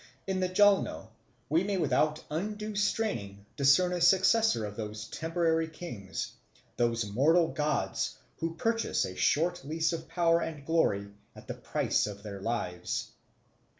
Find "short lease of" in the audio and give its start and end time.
9.15-10.07